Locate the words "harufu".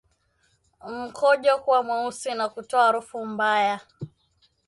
2.85-3.25